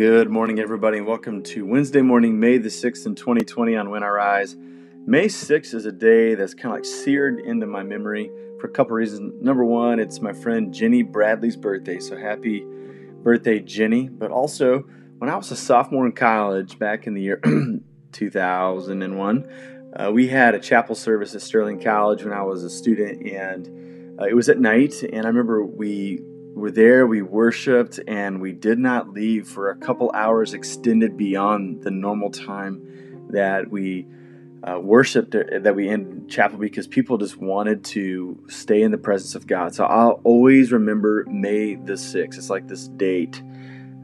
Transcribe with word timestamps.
Good 0.00 0.30
morning, 0.30 0.58
everybody, 0.58 0.96
and 0.96 1.06
welcome 1.06 1.42
to 1.42 1.66
Wednesday 1.66 2.00
morning, 2.00 2.40
May 2.40 2.56
the 2.56 2.70
6th, 2.70 3.04
in 3.04 3.14
2020 3.14 3.76
on 3.76 3.90
When 3.90 4.02
I 4.02 4.08
Rise. 4.08 4.56
May 4.56 5.26
6th 5.26 5.74
is 5.74 5.84
a 5.84 5.92
day 5.92 6.34
that's 6.34 6.54
kind 6.54 6.68
of 6.68 6.78
like 6.78 6.86
seared 6.86 7.38
into 7.38 7.66
my 7.66 7.82
memory 7.82 8.30
for 8.58 8.66
a 8.66 8.70
couple 8.70 8.92
reasons. 8.92 9.34
Number 9.42 9.62
one, 9.62 10.00
it's 10.00 10.22
my 10.22 10.32
friend 10.32 10.72
Jenny 10.72 11.02
Bradley's 11.02 11.54
birthday, 11.54 11.98
so 11.98 12.16
happy 12.16 12.64
birthday, 13.22 13.60
Jenny. 13.60 14.08
But 14.08 14.30
also, 14.30 14.86
when 15.18 15.28
I 15.28 15.36
was 15.36 15.50
a 15.50 15.56
sophomore 15.56 16.06
in 16.06 16.12
college 16.12 16.78
back 16.78 17.06
in 17.06 17.12
the 17.12 17.20
year 17.20 17.42
2001, 18.12 19.92
uh, 19.96 20.10
we 20.10 20.28
had 20.28 20.54
a 20.54 20.60
chapel 20.60 20.94
service 20.94 21.34
at 21.34 21.42
Sterling 21.42 21.78
College 21.78 22.24
when 22.24 22.32
I 22.32 22.42
was 22.42 22.64
a 22.64 22.70
student, 22.70 23.28
and 23.28 24.18
uh, 24.18 24.24
it 24.24 24.34
was 24.34 24.48
at 24.48 24.58
night. 24.58 25.02
And 25.02 25.26
I 25.26 25.28
remember 25.28 25.62
we 25.62 26.22
were 26.54 26.70
there, 26.70 27.06
we 27.06 27.22
worshiped, 27.22 28.00
and 28.06 28.40
we 28.40 28.52
did 28.52 28.78
not 28.78 29.10
leave 29.10 29.48
for 29.48 29.70
a 29.70 29.76
couple 29.76 30.10
hours 30.14 30.54
extended 30.54 31.16
beyond 31.16 31.82
the 31.82 31.90
normal 31.90 32.30
time 32.30 33.28
that 33.30 33.70
we 33.70 34.06
uh, 34.62 34.78
worshiped, 34.78 35.34
uh, 35.34 35.58
that 35.60 35.74
we 35.74 35.88
in 35.88 36.28
chapel 36.28 36.58
because 36.58 36.86
people 36.86 37.16
just 37.18 37.36
wanted 37.36 37.84
to 37.84 38.38
stay 38.48 38.82
in 38.82 38.90
the 38.90 38.98
presence 38.98 39.34
of 39.34 39.46
God. 39.46 39.74
So 39.74 39.84
I'll 39.84 40.20
always 40.24 40.72
remember 40.72 41.24
May 41.28 41.76
the 41.76 41.94
6th. 41.94 42.36
It's 42.36 42.50
like 42.50 42.68
this 42.68 42.88
date. 42.88 43.42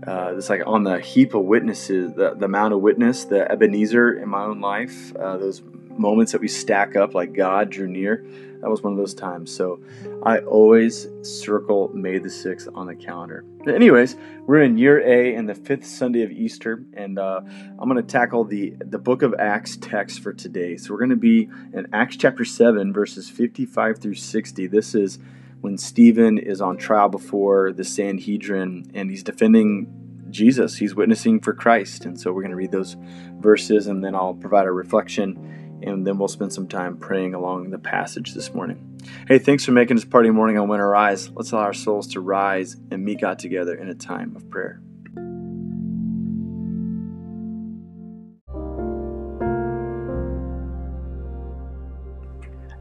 Uh, 0.06 0.34
it's 0.36 0.48
like 0.48 0.62
on 0.66 0.84
the 0.84 1.00
heap 1.00 1.34
of 1.34 1.44
witnesses, 1.44 2.12
the, 2.14 2.34
the 2.34 2.44
amount 2.44 2.74
of 2.74 2.80
witness, 2.80 3.24
the 3.24 3.50
Ebenezer 3.50 4.14
in 4.14 4.28
my 4.28 4.44
own 4.44 4.60
life, 4.60 5.14
uh, 5.16 5.36
those 5.36 5.62
moments 5.98 6.32
that 6.32 6.40
we 6.40 6.48
stack 6.48 6.96
up 6.96 7.14
like 7.14 7.32
God 7.32 7.70
drew 7.70 7.86
near 7.86 8.24
that 8.60 8.70
was 8.70 8.82
one 8.82 8.92
of 8.92 8.98
those 8.98 9.14
times. 9.14 9.54
So 9.54 9.80
I 10.22 10.38
always 10.38 11.06
circle 11.22 11.90
May 11.94 12.18
the 12.18 12.28
6th 12.28 12.68
on 12.74 12.86
the 12.86 12.94
calendar. 12.94 13.44
But 13.64 13.74
anyways, 13.74 14.16
we're 14.46 14.62
in 14.62 14.78
year 14.78 15.00
A 15.00 15.34
and 15.34 15.48
the 15.48 15.54
fifth 15.54 15.86
Sunday 15.86 16.22
of 16.22 16.30
Easter, 16.30 16.84
and 16.94 17.18
uh, 17.18 17.42
I'm 17.78 17.88
going 17.88 17.96
to 17.96 18.02
tackle 18.02 18.44
the, 18.44 18.74
the 18.80 18.98
book 18.98 19.22
of 19.22 19.34
Acts 19.38 19.76
text 19.76 20.20
for 20.20 20.32
today. 20.32 20.76
So 20.76 20.92
we're 20.92 20.98
going 20.98 21.10
to 21.10 21.16
be 21.16 21.48
in 21.72 21.86
Acts 21.92 22.16
chapter 22.16 22.44
7, 22.44 22.92
verses 22.92 23.28
55 23.28 23.98
through 23.98 24.14
60. 24.14 24.66
This 24.66 24.94
is 24.94 25.18
when 25.60 25.78
Stephen 25.78 26.38
is 26.38 26.60
on 26.60 26.76
trial 26.76 27.08
before 27.08 27.72
the 27.72 27.84
Sanhedrin 27.84 28.90
and 28.94 29.10
he's 29.10 29.22
defending 29.22 30.26
Jesus. 30.30 30.76
He's 30.76 30.94
witnessing 30.94 31.40
for 31.40 31.54
Christ. 31.54 32.04
And 32.04 32.20
so 32.20 32.32
we're 32.32 32.42
going 32.42 32.50
to 32.50 32.56
read 32.56 32.72
those 32.72 32.96
verses 33.38 33.86
and 33.86 34.04
then 34.04 34.14
I'll 34.14 34.34
provide 34.34 34.66
a 34.66 34.72
reflection 34.72 35.65
and 35.86 36.06
then 36.06 36.18
we'll 36.18 36.28
spend 36.28 36.52
some 36.52 36.66
time 36.66 36.96
praying 36.96 37.32
along 37.34 37.70
the 37.70 37.78
passage 37.78 38.34
this 38.34 38.52
morning. 38.52 39.00
Hey, 39.28 39.38
thanks 39.38 39.64
for 39.64 39.72
making 39.72 39.96
this 39.96 40.04
party 40.04 40.30
morning 40.30 40.58
on 40.58 40.68
When 40.68 40.80
I 40.80 40.84
Rise. 40.84 41.30
Let's 41.30 41.52
allow 41.52 41.62
our 41.62 41.72
souls 41.72 42.08
to 42.08 42.20
rise 42.20 42.76
and 42.90 43.04
meet 43.04 43.20
God 43.20 43.38
together 43.38 43.74
in 43.76 43.88
a 43.88 43.94
time 43.94 44.34
of 44.34 44.50
prayer. 44.50 44.80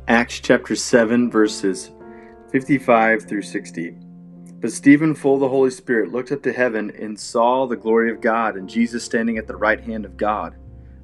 Acts 0.07 0.39
chapter 0.39 0.75
7, 0.75 1.31
verses 1.31 1.91
55 2.51 3.23
through 3.23 3.41
60. 3.41 3.97
But 4.61 4.71
Stephen, 4.71 5.13
full 5.13 5.35
of 5.35 5.41
the 5.41 5.49
Holy 5.49 5.71
Spirit, 5.71 6.11
looked 6.11 6.31
up 6.31 6.41
to 6.43 6.53
heaven 6.53 6.91
and 6.99 7.19
saw 7.19 7.67
the 7.67 7.75
glory 7.75 8.11
of 8.11 8.21
God 8.21 8.55
and 8.55 8.69
Jesus 8.69 9.03
standing 9.03 9.37
at 9.37 9.47
the 9.47 9.55
right 9.55 9.79
hand 9.79 10.05
of 10.05 10.17
God. 10.17 10.55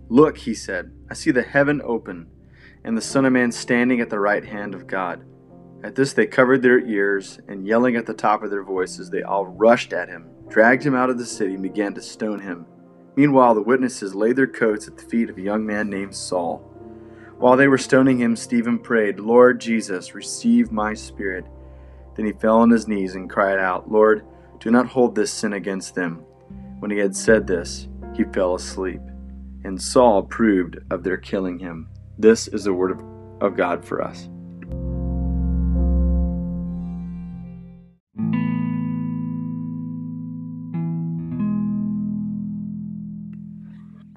Look, 0.10 0.38
he 0.38 0.54
said, 0.54 0.92
I 1.12 1.14
see 1.14 1.32
the 1.32 1.42
heaven 1.42 1.82
open, 1.84 2.28
and 2.86 2.96
the 2.96 3.02
Son 3.02 3.26
of 3.26 3.34
Man 3.34 3.52
standing 3.52 4.00
at 4.00 4.10
the 4.10 4.18
right 4.18 4.46
hand 4.46 4.74
of 4.74 4.88
God. 4.88 5.26
At 5.84 5.94
this 5.94 6.14
they 6.14 6.26
covered 6.26 6.62
their 6.62 6.80
ears, 6.80 7.38
and 7.50 7.68
yelling 7.68 7.98
at 7.98 8.06
the 8.06 8.14
top 8.14 8.44
of 8.44 8.50
their 8.50 8.64
voices, 8.64 9.10
they 9.10 9.22
all 9.22 9.46
rushed 9.46 9.92
at 9.92 10.08
him, 10.08 10.30
dragged 10.48 10.86
him 10.86 10.96
out 10.96 11.10
of 11.10 11.18
the 11.18 11.26
city, 11.26 11.56
and 11.56 11.64
began 11.64 11.94
to 11.96 12.02
stone 12.02 12.40
him. 12.40 12.66
Meanwhile, 13.18 13.56
the 13.56 13.62
witnesses 13.62 14.16
laid 14.16 14.38
their 14.38 14.48
coats 14.48 14.88
at 14.88 14.96
the 14.96 15.04
feet 15.04 15.30
of 15.30 15.38
a 15.38 15.42
young 15.42 15.66
man 15.66 15.90
named 15.90 16.16
Saul. 16.16 16.60
While 17.40 17.58
they 17.58 17.68
were 17.68 17.78
stoning 17.78 18.18
him, 18.18 18.38
Stephen 18.38 18.80
prayed, 18.80 19.20
Lord 19.20 19.60
Jesus, 19.60 20.16
receive 20.16 20.72
my 20.72 20.94
spirit. 20.94 21.44
Then 22.16 22.26
he 22.26 22.32
fell 22.32 22.60
on 22.60 22.70
his 22.70 22.88
knees 22.88 23.16
and 23.16 23.30
cried 23.30 23.60
out, 23.60 23.92
Lord, 23.92 24.26
do 24.62 24.72
not 24.72 24.88
hold 24.88 25.16
this 25.16 25.34
sin 25.34 25.52
against 25.52 25.94
them. 25.94 26.24
When 26.80 26.90
he 26.90 27.00
had 27.00 27.18
said 27.18 27.48
this, 27.48 27.90
he 28.16 28.24
fell 28.24 28.56
asleep 28.56 29.02
and 29.64 29.82
Saul 29.82 30.20
approved 30.20 30.78
of 30.90 31.04
their 31.04 31.18
killing 31.18 31.60
him. 31.60 31.90
This 32.18 32.48
is 32.48 32.64
the 32.64 32.74
word 32.74 33.00
of, 33.42 33.56
God 33.56 33.84
for 33.84 34.02
us. 34.02 34.30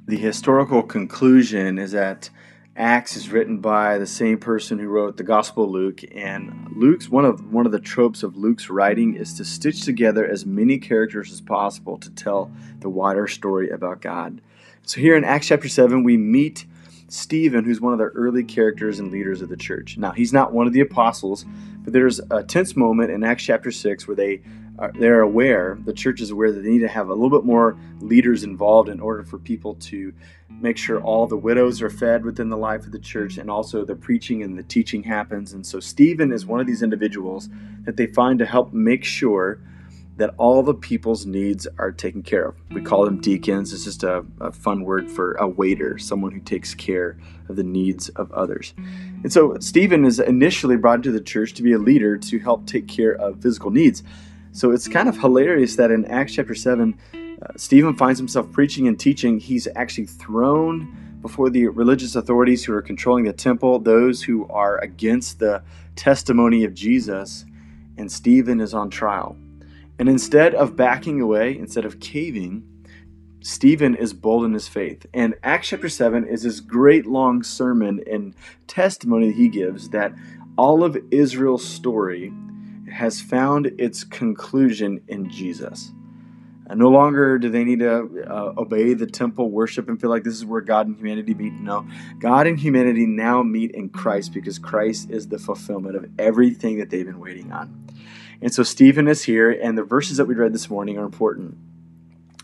The 0.06 0.16
historical 0.18 0.82
conclusion 0.82 1.78
is 1.78 1.92
that 1.92 2.28
Acts 2.76 3.16
is 3.16 3.30
written 3.30 3.60
by 3.60 3.98
the 3.98 4.06
same 4.06 4.36
person 4.36 4.80
who 4.80 4.88
wrote 4.88 5.16
the 5.16 5.22
Gospel 5.22 5.64
of 5.64 5.70
Luke, 5.70 6.00
and 6.12 6.72
Luke's 6.74 7.08
one 7.08 7.24
of 7.24 7.52
one 7.52 7.66
of 7.66 7.72
the 7.72 7.78
tropes 7.78 8.24
of 8.24 8.36
Luke's 8.36 8.68
writing 8.68 9.14
is 9.14 9.32
to 9.34 9.44
stitch 9.44 9.82
together 9.82 10.26
as 10.26 10.44
many 10.44 10.78
characters 10.78 11.30
as 11.30 11.40
possible 11.40 11.96
to 11.98 12.10
tell 12.10 12.50
the 12.80 12.88
wider 12.88 13.28
story 13.28 13.70
about 13.70 14.00
God. 14.00 14.40
So 14.86 15.00
here 15.00 15.16
in 15.16 15.24
Acts 15.24 15.46
chapter 15.46 15.68
7, 15.68 16.04
we 16.04 16.18
meet 16.18 16.66
Stephen, 17.08 17.64
who's 17.64 17.80
one 17.80 17.94
of 17.94 17.98
the 17.98 18.04
early 18.04 18.44
characters 18.44 18.98
and 18.98 19.10
leaders 19.10 19.40
of 19.40 19.48
the 19.48 19.56
church. 19.56 19.96
Now, 19.96 20.12
he's 20.12 20.32
not 20.32 20.52
one 20.52 20.66
of 20.66 20.74
the 20.74 20.80
apostles, 20.80 21.46
but 21.78 21.94
there's 21.94 22.20
a 22.30 22.42
tense 22.42 22.76
moment 22.76 23.10
in 23.10 23.24
Acts 23.24 23.44
chapter 23.44 23.70
6 23.70 24.06
where 24.06 24.14
they 24.14 24.42
are, 24.78 24.92
they're 24.92 25.22
aware, 25.22 25.78
the 25.86 25.92
church 25.94 26.20
is 26.20 26.30
aware 26.30 26.52
that 26.52 26.60
they 26.60 26.68
need 26.68 26.80
to 26.80 26.88
have 26.88 27.08
a 27.08 27.14
little 27.14 27.30
bit 27.30 27.46
more 27.46 27.78
leaders 28.00 28.44
involved 28.44 28.90
in 28.90 29.00
order 29.00 29.24
for 29.24 29.38
people 29.38 29.74
to 29.76 30.12
make 30.50 30.76
sure 30.76 31.00
all 31.00 31.26
the 31.26 31.36
widows 31.36 31.80
are 31.80 31.88
fed 31.88 32.22
within 32.22 32.50
the 32.50 32.56
life 32.56 32.84
of 32.84 32.92
the 32.92 32.98
church 32.98 33.38
and 33.38 33.50
also 33.50 33.86
the 33.86 33.96
preaching 33.96 34.42
and 34.42 34.58
the 34.58 34.62
teaching 34.64 35.02
happens. 35.02 35.54
And 35.54 35.64
so 35.66 35.80
Stephen 35.80 36.30
is 36.30 36.44
one 36.44 36.60
of 36.60 36.66
these 36.66 36.82
individuals 36.82 37.48
that 37.84 37.96
they 37.96 38.06
find 38.06 38.38
to 38.38 38.44
help 38.44 38.74
make 38.74 39.04
sure 39.04 39.60
that 40.16 40.34
all 40.38 40.62
the 40.62 40.74
people's 40.74 41.26
needs 41.26 41.66
are 41.78 41.90
taken 41.90 42.22
care 42.22 42.46
of. 42.46 42.56
We 42.70 42.80
call 42.80 43.04
them 43.04 43.20
deacons. 43.20 43.72
It's 43.72 43.84
just 43.84 44.04
a, 44.04 44.24
a, 44.40 44.52
fun 44.52 44.84
word 44.84 45.10
for 45.10 45.32
a 45.34 45.48
waiter, 45.48 45.98
someone 45.98 46.30
who 46.30 46.40
takes 46.40 46.72
care 46.72 47.18
of 47.48 47.56
the 47.56 47.64
needs 47.64 48.10
of 48.10 48.30
others. 48.32 48.74
And 48.76 49.32
so 49.32 49.56
Stephen 49.58 50.04
is 50.04 50.20
initially 50.20 50.76
brought 50.76 50.96
into 50.96 51.10
the 51.10 51.20
church 51.20 51.54
to 51.54 51.62
be 51.62 51.72
a 51.72 51.78
leader 51.78 52.16
to 52.16 52.38
help 52.38 52.66
take 52.66 52.86
care 52.86 53.12
of 53.12 53.42
physical 53.42 53.72
needs. 53.72 54.04
So 54.52 54.70
it's 54.70 54.86
kind 54.86 55.08
of 55.08 55.18
hilarious 55.18 55.74
that 55.76 55.90
in 55.90 56.04
Acts 56.04 56.34
chapter 56.34 56.54
7, 56.54 56.96
uh, 57.14 57.46
Stephen 57.56 57.96
finds 57.96 58.20
himself 58.20 58.52
preaching 58.52 58.86
and 58.86 58.98
teaching. 58.98 59.40
He's 59.40 59.66
actually 59.74 60.06
thrown 60.06 61.18
before 61.22 61.50
the 61.50 61.66
religious 61.66 62.14
authorities 62.14 62.64
who 62.64 62.72
are 62.72 62.82
controlling 62.82 63.24
the 63.24 63.32
temple, 63.32 63.80
those 63.80 64.22
who 64.22 64.46
are 64.48 64.78
against 64.78 65.40
the 65.40 65.62
testimony 65.96 66.62
of 66.62 66.74
Jesus, 66.74 67.44
and 67.96 68.12
Stephen 68.12 68.60
is 68.60 68.74
on 68.74 68.90
trial. 68.90 69.36
And 69.98 70.08
instead 70.08 70.54
of 70.54 70.76
backing 70.76 71.20
away, 71.20 71.56
instead 71.56 71.84
of 71.84 72.00
caving, 72.00 72.68
Stephen 73.40 73.94
is 73.94 74.12
bold 74.14 74.44
in 74.44 74.54
his 74.54 74.66
faith. 74.66 75.06
And 75.12 75.34
Acts 75.42 75.68
chapter 75.68 75.88
7 75.88 76.26
is 76.26 76.42
this 76.42 76.60
great 76.60 77.06
long 77.06 77.42
sermon 77.42 78.02
and 78.10 78.34
testimony 78.66 79.28
that 79.28 79.36
he 79.36 79.48
gives 79.48 79.90
that 79.90 80.14
all 80.56 80.82
of 80.82 80.96
Israel's 81.10 81.64
story 81.64 82.32
has 82.90 83.20
found 83.20 83.72
its 83.78 84.02
conclusion 84.04 85.00
in 85.08 85.28
Jesus. 85.28 85.92
And 86.66 86.80
no 86.80 86.88
longer 86.88 87.38
do 87.38 87.50
they 87.50 87.64
need 87.64 87.80
to 87.80 88.24
uh, 88.26 88.54
obey 88.56 88.94
the 88.94 89.06
temple 89.06 89.50
worship 89.50 89.88
and 89.88 90.00
feel 90.00 90.08
like 90.08 90.24
this 90.24 90.34
is 90.34 90.46
where 90.46 90.62
God 90.62 90.86
and 90.86 90.96
humanity 90.96 91.34
meet. 91.34 91.52
No, 91.52 91.86
God 92.18 92.46
and 92.46 92.58
humanity 92.58 93.06
now 93.06 93.42
meet 93.42 93.72
in 93.72 93.90
Christ 93.90 94.32
because 94.32 94.58
Christ 94.58 95.10
is 95.10 95.28
the 95.28 95.38
fulfillment 95.38 95.96
of 95.96 96.06
everything 96.18 96.78
that 96.78 96.88
they've 96.88 97.04
been 97.04 97.20
waiting 97.20 97.52
on. 97.52 97.86
And 98.40 98.52
so 98.52 98.62
Stephen 98.62 99.08
is 99.08 99.24
here, 99.24 99.50
and 99.50 99.76
the 99.76 99.84
verses 99.84 100.16
that 100.16 100.26
we 100.26 100.34
read 100.34 100.52
this 100.52 100.68
morning 100.70 100.98
are 100.98 101.04
important. 101.04 101.56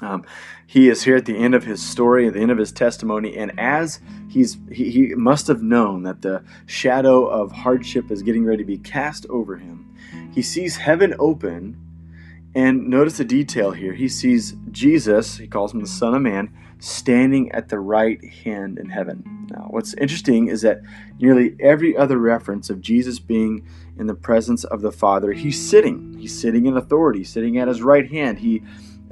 Um, 0.01 0.25
he 0.67 0.89
is 0.89 1.03
here 1.03 1.17
at 1.17 1.27
the 1.27 1.37
end 1.37 1.55
of 1.55 1.65
his 1.65 1.83
story, 1.83 2.27
at 2.27 2.33
the 2.33 2.41
end 2.41 2.51
of 2.51 2.59
his 2.59 2.73
testimony, 2.73 3.37
and 3.37 3.59
as 3.59 4.01
he's 4.29 4.57
he, 4.71 4.91
he 4.91 5.15
must 5.15 5.47
have 5.47 5.63
known 5.63 6.05
that 6.05 6.23
the 6.23 6.43
shadow 6.67 7.27
of 7.27 7.53
hardship 7.53 8.11
is 8.11 8.23
getting 8.23 8.45
ready 8.45 8.63
to 8.63 8.67
be 8.67 8.79
cast 8.79 9.27
over 9.29 9.57
him. 9.57 9.95
He 10.33 10.43
sees 10.43 10.77
heaven 10.77 11.15
open, 11.19 11.77
and 12.55 12.89
notice 12.89 13.19
the 13.19 13.25
detail 13.25 13.71
here. 13.71 13.93
He 13.93 14.09
sees 14.09 14.55
Jesus, 14.71 15.37
he 15.37 15.47
calls 15.47 15.73
him 15.73 15.81
the 15.81 15.87
Son 15.87 16.15
of 16.15 16.23
Man, 16.23 16.53
standing 16.81 17.53
at 17.53 17.69
the 17.69 17.79
right 17.79 18.25
hand 18.25 18.79
in 18.79 18.89
heaven. 18.89 19.47
Now, 19.51 19.67
what's 19.71 19.95
interesting 19.95 20.49
is 20.49 20.63
that 20.63 20.81
nearly 21.19 21.55
every 21.61 21.97
other 21.97 22.19
reference 22.19 22.71
of 22.71 22.81
Jesus 22.81 23.19
being 23.19 23.67
in 23.99 24.07
the 24.07 24.15
presence 24.15 24.65
of 24.65 24.81
the 24.81 24.91
Father, 24.91 25.33
he's 25.33 25.61
sitting. 25.61 26.17
He's 26.19 26.39
sitting 26.39 26.67
in 26.67 26.77
authority, 26.77 27.23
sitting 27.23 27.59
at 27.59 27.69
his 27.69 27.83
right 27.83 28.11
hand. 28.11 28.39
He 28.39 28.63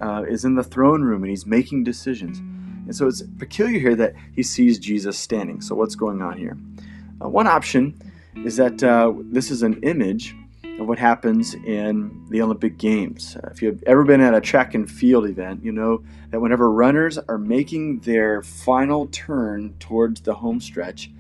uh, 0.01 0.25
is 0.29 0.45
in 0.45 0.55
the 0.55 0.65
throne 0.65 1.03
room 1.03 1.23
and 1.23 1.31
he's 1.31 1.47
making 1.47 1.85
decisions. 1.85 2.39
And 2.39 2.97
so 2.97 3.07
it's 3.07 3.23
peculiar 3.39 3.79
here 3.79 3.97
that 3.97 4.15
he 4.35 4.43
sees 4.43 4.79
Jesus 4.79 5.19
standing. 5.19 5.61
So, 5.61 5.75
what's 5.75 5.95
going 5.95 6.23
on 6.23 6.39
here? 6.39 6.57
Uh, 7.23 7.29
one 7.29 7.47
option 7.47 8.01
is 8.45 8.57
that 8.57 8.83
uh, 8.83 9.13
this 9.31 9.51
is 9.51 9.63
an 9.63 9.81
image 9.83 10.35
of 10.79 10.87
what 10.87 10.99
happens 10.99 11.55
in 11.55 12.25
the 12.29 12.41
Olympic 12.41 12.79
Games. 12.79 13.37
Uh, 13.37 13.49
if 13.51 13.61
you've 13.61 13.83
ever 13.85 14.05
been 14.05 14.21
at 14.21 14.35
a 14.35 14.41
track 14.41 14.75
and 14.75 14.91
field 14.91 15.27
event, 15.27 15.65
you 15.65 15.73
know 15.73 16.05
that 16.31 16.41
whenever 16.41 16.71
runners 16.71 17.19
are 17.19 17.39
making 17.39 18.01
their 18.01 18.43
final 18.43 19.07
turn 19.09 19.75
towards 19.81 20.21
the 20.21 20.35
home 20.35 20.61
stretch, 20.61 21.11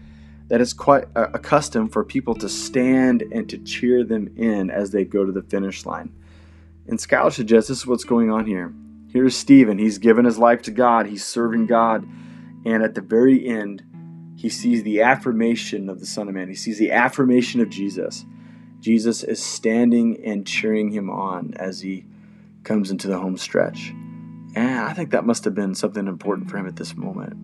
that 0.48 0.60
it's 0.60 0.72
quite 0.72 1.04
a 1.14 1.38
custom 1.38 1.88
for 1.88 2.02
people 2.02 2.34
to 2.34 2.48
stand 2.48 3.22
and 3.32 3.50
to 3.50 3.58
cheer 3.58 4.02
them 4.02 4.32
in 4.36 4.70
as 4.70 4.90
they 4.90 5.04
go 5.04 5.24
to 5.24 5.32
the 5.32 5.42
finish 5.42 5.84
line. 5.84 6.10
And 6.86 6.98
scholars 6.98 7.34
suggest 7.34 7.68
this 7.68 7.78
is 7.78 7.86
what's 7.86 8.04
going 8.04 8.30
on 8.30 8.46
here. 8.46 8.72
Here's 9.12 9.36
Stephen. 9.36 9.78
He's 9.78 9.98
given 9.98 10.24
his 10.24 10.38
life 10.38 10.62
to 10.62 10.70
God, 10.70 11.06
he's 11.06 11.24
serving 11.24 11.66
God. 11.66 12.08
And 12.64 12.82
at 12.82 12.94
the 12.94 13.00
very 13.02 13.46
end, 13.46 13.82
he 14.36 14.48
sees 14.48 14.82
the 14.82 15.02
affirmation 15.02 15.90
of 15.90 16.00
the 16.00 16.06
Son 16.06 16.28
of 16.28 16.34
Man. 16.34 16.48
He 16.48 16.54
sees 16.54 16.78
the 16.78 16.92
affirmation 16.92 17.60
of 17.60 17.68
Jesus. 17.68 18.24
Jesus 18.80 19.22
is 19.22 19.42
standing 19.42 20.24
and 20.24 20.46
cheering 20.46 20.90
him 20.90 21.10
on 21.10 21.54
as 21.56 21.80
he 21.80 22.06
comes 22.64 22.90
into 22.90 23.08
the 23.08 23.18
home 23.18 23.36
stretch. 23.36 23.90
And 24.54 24.80
I 24.80 24.92
think 24.92 25.10
that 25.10 25.24
must 25.24 25.44
have 25.44 25.54
been 25.54 25.74
something 25.74 26.06
important 26.06 26.50
for 26.50 26.58
him 26.58 26.66
at 26.66 26.76
this 26.76 26.96
moment. 26.96 27.34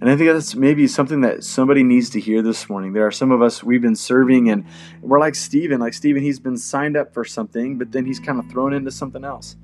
And 0.00 0.08
I 0.08 0.16
think 0.16 0.30
that's 0.30 0.54
maybe 0.54 0.86
something 0.86 1.22
that 1.22 1.42
somebody 1.42 1.82
needs 1.82 2.10
to 2.10 2.20
hear 2.20 2.40
this 2.40 2.68
morning. 2.68 2.92
There 2.92 3.06
are 3.06 3.10
some 3.10 3.32
of 3.32 3.42
us, 3.42 3.64
we've 3.64 3.82
been 3.82 3.96
serving 3.96 4.48
and 4.48 4.64
we're 5.00 5.18
like 5.18 5.34
Stephen. 5.34 5.80
Like 5.80 5.92
Stephen, 5.94 6.22
he's 6.22 6.38
been 6.38 6.56
signed 6.56 6.96
up 6.96 7.12
for 7.12 7.24
something, 7.24 7.78
but 7.78 7.90
then 7.90 8.06
he's 8.06 8.20
kind 8.20 8.38
of 8.38 8.48
thrown 8.48 8.72
into 8.72 8.92
something 8.92 9.24
else. 9.24 9.56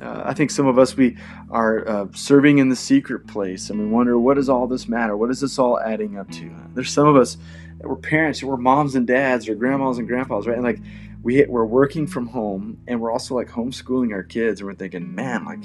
Uh, 0.00 0.22
I 0.24 0.34
think 0.34 0.50
some 0.50 0.66
of 0.66 0.78
us, 0.78 0.96
we 0.96 1.16
are 1.50 1.86
uh, 1.86 2.06
serving 2.14 2.58
in 2.58 2.68
the 2.68 2.76
secret 2.76 3.26
place 3.26 3.70
and 3.70 3.80
we 3.80 3.86
wonder, 3.86 4.18
what 4.18 4.34
does 4.34 4.48
all 4.48 4.68
this 4.68 4.88
matter? 4.88 5.16
What 5.16 5.30
is 5.30 5.40
this 5.40 5.58
all 5.58 5.80
adding 5.80 6.16
up 6.16 6.30
to? 6.32 6.50
There's 6.72 6.90
some 6.90 7.08
of 7.08 7.16
us 7.16 7.36
that 7.80 7.88
we're 7.88 7.96
parents, 7.96 8.42
we're 8.42 8.56
moms 8.56 8.94
and 8.94 9.06
dads, 9.06 9.48
or 9.48 9.54
grandmas 9.54 9.98
and 9.98 10.06
grandpas, 10.06 10.46
right? 10.46 10.56
And 10.56 10.64
like, 10.64 10.80
we, 11.22 11.44
we're 11.46 11.64
working 11.64 12.06
from 12.06 12.28
home 12.28 12.78
and 12.86 13.00
we're 13.00 13.10
also 13.10 13.34
like 13.34 13.48
homeschooling 13.48 14.12
our 14.12 14.22
kids 14.22 14.60
and 14.60 14.68
we're 14.68 14.74
thinking, 14.74 15.14
man, 15.14 15.44
like, 15.44 15.64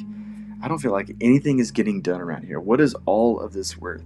I 0.61 0.67
don't 0.67 0.79
feel 0.79 0.91
like 0.91 1.15
anything 1.21 1.59
is 1.59 1.71
getting 1.71 2.01
done 2.01 2.21
around 2.21 2.43
here. 2.43 2.59
What 2.59 2.81
is 2.81 2.95
all 3.05 3.39
of 3.39 3.53
this 3.53 3.77
worth? 3.77 4.03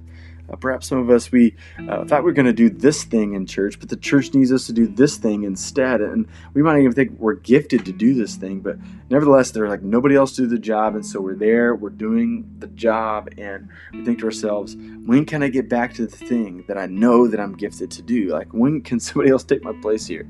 Uh, 0.51 0.55
perhaps 0.55 0.87
some 0.87 0.97
of 0.97 1.09
us 1.09 1.31
we 1.31 1.55
uh, 1.87 2.03
thought 2.05 2.23
we 2.23 2.29
were 2.29 2.33
going 2.33 2.45
to 2.45 2.53
do 2.53 2.69
this 2.69 3.03
thing 3.03 3.33
in 3.33 3.45
church, 3.45 3.79
but 3.79 3.89
the 3.89 3.97
church 3.97 4.33
needs 4.33 4.51
us 4.51 4.65
to 4.67 4.73
do 4.73 4.87
this 4.87 5.17
thing 5.17 5.43
instead, 5.43 6.01
and 6.01 6.27
we 6.53 6.61
might 6.61 6.79
even 6.79 6.91
think 6.93 7.11
we're 7.19 7.35
gifted 7.35 7.85
to 7.85 7.91
do 7.91 8.13
this 8.13 8.35
thing, 8.35 8.59
but 8.59 8.77
nevertheless, 9.09 9.51
they're 9.51 9.69
like 9.69 9.81
nobody 9.81 10.15
else 10.15 10.35
do 10.35 10.47
the 10.47 10.59
job, 10.59 10.95
and 10.95 11.05
so 11.05 11.19
we're 11.21 11.35
there, 11.35 11.75
we're 11.75 11.89
doing 11.89 12.49
the 12.59 12.67
job, 12.67 13.29
and 13.37 13.69
we 13.93 14.03
think 14.03 14.19
to 14.19 14.25
ourselves, 14.25 14.75
when 15.05 15.25
can 15.25 15.43
I 15.43 15.49
get 15.49 15.69
back 15.69 15.93
to 15.95 16.05
the 16.05 16.15
thing 16.15 16.63
that 16.67 16.77
I 16.77 16.85
know 16.87 17.27
that 17.27 17.39
I'm 17.39 17.55
gifted 17.55 17.91
to 17.91 18.01
do? 18.01 18.29
Like 18.29 18.53
when 18.53 18.81
can 18.81 18.99
somebody 18.99 19.29
else 19.29 19.43
take 19.43 19.63
my 19.63 19.73
place 19.81 20.07
here? 20.07 20.29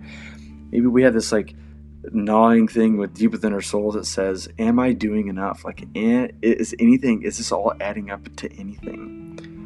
Maybe 0.71 0.87
we 0.87 1.03
have 1.03 1.13
this 1.13 1.31
like 1.31 1.55
gnawing 2.11 2.67
thing 2.67 2.97
with 2.97 3.13
deep 3.13 3.31
within 3.31 3.53
our 3.53 3.61
souls 3.61 3.95
that 3.95 4.05
says, 4.05 4.47
"Am 4.57 4.79
I 4.79 4.93
doing 4.93 5.27
enough? 5.27 5.65
Like, 5.65 5.87
is 5.93 6.75
anything? 6.79 7.23
Is 7.23 7.37
this 7.37 7.51
all 7.51 7.73
adding 7.79 8.09
up 8.09 8.35
to 8.37 8.51
anything?" 8.53 9.58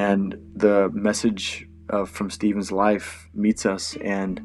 And 0.00 0.34
the 0.56 0.88
message 0.94 1.68
uh, 1.90 2.06
from 2.06 2.30
Stephen's 2.30 2.72
life 2.72 3.28
meets 3.34 3.66
us, 3.66 3.96
and 3.96 4.40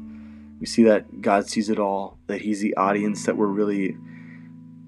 we 0.60 0.66
see 0.66 0.82
that 0.82 1.22
God 1.22 1.48
sees 1.48 1.70
it 1.70 1.78
all. 1.78 2.18
That 2.26 2.42
He's 2.42 2.60
the 2.60 2.76
audience 2.76 3.24
that 3.24 3.38
we're 3.38 3.46
really 3.46 3.96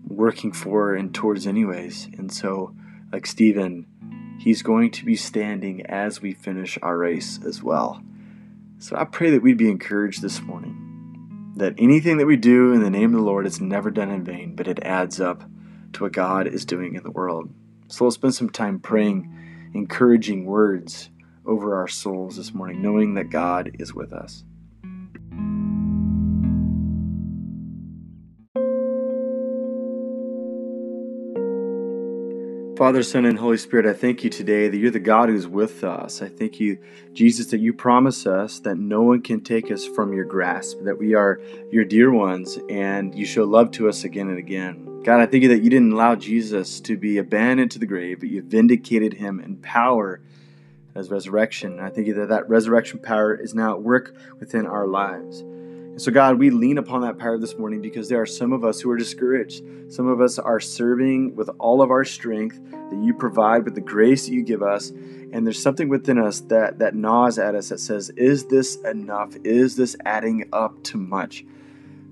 working 0.07 0.53
for 0.53 0.95
and 0.95 1.15
towards, 1.15 1.47
anyways. 1.47 2.11
And 2.19 2.31
so, 2.31 2.77
like 3.11 3.27
Stephen, 3.27 3.87
He's 4.39 4.61
going 4.61 4.91
to 4.91 5.07
be 5.07 5.17
standing 5.17 5.87
as 5.87 6.21
we 6.21 6.35
finish 6.35 6.79
our 6.83 6.99
race 6.99 7.41
as 7.47 7.63
well. 7.63 8.03
So 8.79 8.95
I 8.95 9.05
pray 9.05 9.31
that 9.31 9.43
we'd 9.43 9.57
be 9.57 9.71
encouraged 9.71 10.21
this 10.21 10.43
morning 10.43 11.55
that 11.57 11.77
anything 11.79 12.19
that 12.19 12.27
we 12.27 12.37
do 12.37 12.75
in 12.75 12.83
the 12.83 12.91
name 12.91 13.15
of 13.15 13.21
the 13.21 13.27
Lord 13.27 13.47
is 13.47 13.59
never 13.59 13.91
done 13.91 14.11
in 14.11 14.23
vain, 14.23 14.55
but 14.55 14.69
it 14.69 14.81
adds 14.83 15.19
up 15.19 15.45
to 15.95 16.05
what 16.05 16.13
God 16.13 16.47
is 16.47 16.67
doing 16.67 16.95
in 16.95 17.03
the 17.05 17.11
world. 17.11 17.49
So 17.89 18.05
let's 18.05 18.17
spend 18.17 18.35
some 18.35 18.51
time 18.51 18.79
praying 18.81 19.48
encouraging 19.75 20.45
words 20.45 21.11
over 21.47 21.75
our 21.77 21.89
souls 21.89 22.37
this 22.37 22.53
morning, 22.55 22.83
knowing 22.83 23.15
that 23.15 23.31
God 23.31 23.71
is 23.79 23.95
with 23.95 24.13
us. 24.13 24.45
Father, 32.79 33.03
Son, 33.03 33.25
and 33.25 33.41
Holy 33.41 33.57
Spirit, 33.57 33.87
I 33.87 33.93
thank 33.93 34.23
you 34.23 34.31
today 34.31 34.69
that 34.69 34.77
you're 34.77 34.93
the 34.93 35.01
God 35.01 35.29
who's 35.29 35.49
with 35.49 35.83
us. 35.83 36.23
I 36.23 36.29
thank 36.29 36.61
you, 36.61 36.79
Jesus, 37.13 37.47
that 37.47 37.59
you 37.59 37.73
promise 37.73 38.25
us 38.25 38.61
that 38.61 38.77
no 38.77 39.03
one 39.03 39.21
can 39.21 39.41
take 39.41 39.73
us 39.73 39.85
from 39.85 40.13
your 40.13 40.25
grasp, 40.25 40.79
that 40.83 40.97
we 40.97 41.13
are 41.13 41.41
your 41.73 41.85
dear 41.85 42.13
ones, 42.13 42.57
and 42.71 43.13
you 43.17 43.27
show 43.27 43.43
love 43.43 43.73
to 43.73 43.89
us 43.89 44.05
again 44.05 44.29
and 44.29 44.39
again. 44.39 45.03
God, 45.03 45.19
I 45.19 45.27
thank 45.27 45.43
you 45.43 45.49
that 45.49 45.65
you 45.65 45.71
didn't 45.71 45.93
allow 45.93 46.15
Jesus 46.15 46.79
to 46.83 46.97
be 46.97 47.19
abandoned 47.19 47.73
to 47.73 47.81
the 47.81 47.87
grave, 47.87 48.21
but 48.21 48.29
you 48.29 48.43
vindicated 48.43 49.15
him 49.15 49.41
in 49.41 49.57
power 49.57 50.21
as 50.95 51.11
resurrection. 51.11 51.81
I 51.81 51.91
thank 51.91 52.07
you 52.07 52.15
that 52.15 52.29
that 52.29 52.49
resurrection 52.49 53.01
power 53.01 53.35
is 53.35 53.57
now 53.57 53.73
at 53.73 53.83
work 53.83 54.15
within 54.39 54.67
our 54.67 54.87
lives. 54.87 55.43
So, 55.99 56.13
God, 56.13 56.39
we 56.39 56.51
lean 56.51 56.79
upon 56.79 57.01
that 57.01 57.19
power 57.19 57.39
this 57.39 57.59
morning 57.59 57.81
because 57.81 58.09
there 58.09 58.23
are 58.23 58.27
some 58.27 58.53
of 58.53 58.65
us 58.65 58.81
who 58.81 58.89
are 58.89 58.97
discouraged. 58.97 59.65
Some 59.93 60.07
of 60.07 60.21
us 60.21 60.39
are 60.39 60.61
serving 60.61 61.35
with 61.35 61.51
all 61.59 61.83
of 61.83 61.91
our 61.91 62.05
strength 62.05 62.61
that 62.71 63.03
you 63.03 63.13
provide, 63.13 63.65
with 63.65 63.75
the 63.75 63.81
grace 63.81 64.27
that 64.27 64.33
you 64.33 64.45
give 64.45 64.63
us. 64.63 64.91
And 64.91 65.45
there's 65.45 65.61
something 65.61 65.89
within 65.89 66.17
us 66.17 66.39
that, 66.43 66.79
that 66.79 66.95
gnaws 66.95 67.37
at 67.41 67.57
us 67.57 67.71
that 67.71 67.81
says, 67.81 68.11
Is 68.11 68.47
this 68.47 68.77
enough? 68.77 69.35
Is 69.43 69.75
this 69.75 69.97
adding 70.05 70.49
up 70.53 70.81
to 70.85 70.99
much? 70.99 71.45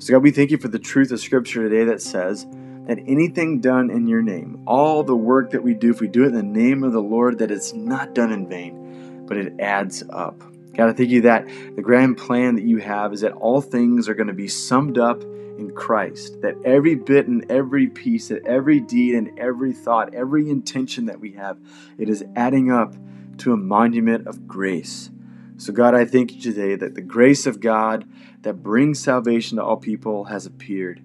So, 0.00 0.14
God, 0.14 0.24
we 0.24 0.32
thank 0.32 0.50
you 0.50 0.58
for 0.58 0.66
the 0.66 0.80
truth 0.80 1.12
of 1.12 1.20
Scripture 1.20 1.68
today 1.68 1.84
that 1.84 2.02
says 2.02 2.44
that 2.88 2.98
anything 3.06 3.60
done 3.60 3.90
in 3.90 4.08
your 4.08 4.20
name, 4.20 4.64
all 4.66 5.04
the 5.04 5.14
work 5.14 5.52
that 5.52 5.62
we 5.62 5.74
do, 5.74 5.90
if 5.90 6.00
we 6.00 6.08
do 6.08 6.24
it 6.24 6.28
in 6.28 6.34
the 6.34 6.42
name 6.42 6.82
of 6.82 6.92
the 6.92 7.00
Lord, 7.00 7.38
that 7.38 7.52
it's 7.52 7.72
not 7.72 8.16
done 8.16 8.32
in 8.32 8.48
vain, 8.48 9.26
but 9.28 9.36
it 9.36 9.60
adds 9.60 10.02
up. 10.10 10.42
God, 10.76 10.90
I 10.90 10.92
thank 10.92 11.08
you 11.08 11.22
that 11.22 11.46
the 11.74 11.80
grand 11.80 12.18
plan 12.18 12.56
that 12.56 12.64
you 12.64 12.78
have 12.78 13.14
is 13.14 13.22
that 13.22 13.32
all 13.32 13.62
things 13.62 14.10
are 14.10 14.14
going 14.14 14.26
to 14.26 14.34
be 14.34 14.48
summed 14.48 14.98
up 14.98 15.22
in 15.22 15.72
Christ. 15.74 16.42
That 16.42 16.56
every 16.64 16.94
bit 16.94 17.26
and 17.26 17.50
every 17.50 17.86
piece, 17.86 18.28
that 18.28 18.44
every 18.44 18.80
deed 18.80 19.14
and 19.14 19.38
every 19.38 19.72
thought, 19.72 20.14
every 20.14 20.50
intention 20.50 21.06
that 21.06 21.18
we 21.18 21.32
have, 21.32 21.58
it 21.96 22.10
is 22.10 22.24
adding 22.36 22.70
up 22.70 22.94
to 23.38 23.54
a 23.54 23.56
monument 23.56 24.26
of 24.26 24.46
grace. 24.46 25.08
So, 25.56 25.72
God, 25.72 25.94
I 25.94 26.04
thank 26.04 26.34
you 26.34 26.42
today 26.42 26.74
that 26.74 26.94
the 26.94 27.00
grace 27.00 27.46
of 27.46 27.60
God 27.60 28.06
that 28.42 28.62
brings 28.62 29.00
salvation 29.00 29.56
to 29.56 29.64
all 29.64 29.78
people 29.78 30.24
has 30.24 30.44
appeared. 30.44 31.02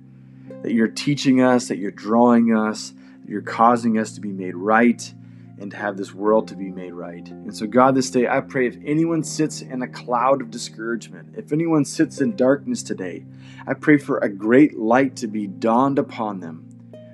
That 0.63 0.73
you're 0.73 0.89
teaching 0.89 1.41
us, 1.41 1.69
that 1.69 1.77
you're 1.77 1.91
drawing 1.91 2.53
us, 2.53 2.93
that 3.21 3.29
you're 3.29 3.41
causing 3.41 3.97
us 3.97 4.11
to 4.15 4.21
be 4.21 4.33
made 4.33 4.55
right 4.55 5.13
and 5.61 5.69
to 5.69 5.77
have 5.77 5.95
this 5.95 6.13
world 6.13 6.47
to 6.47 6.55
be 6.55 6.71
made 6.71 6.91
right. 6.91 7.29
And 7.29 7.55
so, 7.55 7.67
God, 7.67 7.93
this 7.93 8.09
day, 8.09 8.27
I 8.27 8.41
pray 8.41 8.67
if 8.67 8.77
anyone 8.83 9.23
sits 9.23 9.61
in 9.61 9.83
a 9.83 9.87
cloud 9.87 10.41
of 10.41 10.49
discouragement, 10.49 11.35
if 11.37 11.53
anyone 11.53 11.85
sits 11.85 12.19
in 12.19 12.35
darkness 12.35 12.81
today, 12.81 13.25
I 13.67 13.75
pray 13.75 13.97
for 13.97 14.17
a 14.17 14.29
great 14.29 14.77
light 14.77 15.15
to 15.17 15.27
be 15.27 15.45
dawned 15.45 15.99
upon 15.99 16.39
them, 16.39 16.67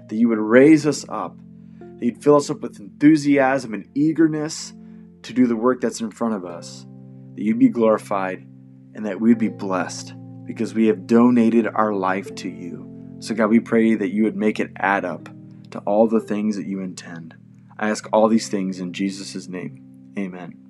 that 0.08 0.16
you 0.16 0.30
would 0.30 0.39
raise 0.39 0.88
us 0.88 1.06
up, 1.10 1.38
that 1.80 2.06
you'd 2.06 2.24
fill 2.24 2.38
us 2.38 2.50
up 2.50 2.62
with 2.62 2.80
enthusiasm 2.80 3.74
and 3.74 3.89
eagerness 3.94 4.74
to 5.24 5.34
do 5.34 5.46
the 5.46 5.56
work 5.56 5.82
that's 5.82 6.00
in 6.00 6.10
front 6.10 6.34
of 6.34 6.46
us, 6.46 6.86
that 7.36 7.44
you'd 7.44 7.60
be 7.60 7.68
glorified, 7.68 8.48
and 8.96 9.06
that 9.06 9.20
we'd 9.20 9.38
be 9.38 9.50
blessed 9.50 10.13
because 10.46 10.74
we 10.74 10.88
have 10.88 11.06
donated 11.06 11.68
our 11.68 11.94
life 11.94 12.34
to 12.36 12.48
you. 12.50 13.18
So, 13.20 13.36
God, 13.36 13.50
we 13.50 13.60
pray 13.60 13.96
that 13.96 14.13
you 14.13 14.24
would 14.24 14.38
make 14.38 14.62
it 14.62 14.72
add 14.77 15.04
up 15.04 15.27
to 15.72 15.80
all 15.80 16.08
the 16.08 16.22
things 16.22 16.56
that 16.56 16.66
you 16.66 16.80
intend. 16.80 17.36
I 17.79 17.89
ask 17.89 18.07
all 18.12 18.27
these 18.27 18.50
things 18.50 18.79
in 18.79 18.93
Jesus' 18.93 19.48
name. 19.48 20.13
Amen. 20.17 20.67